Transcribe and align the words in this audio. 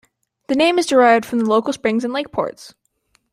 The 0.47 0.55
name 0.55 0.79
is 0.79 0.87
derived 0.87 1.27
from 1.27 1.37
the 1.37 1.45
local 1.45 1.73
springs 1.73 2.03
and 2.03 2.11
lakeports. 2.11 2.73